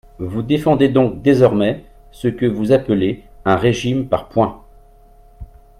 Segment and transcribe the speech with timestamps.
[0.17, 4.63] Vous défendez donc désormais ce que vous appelez un régime par points.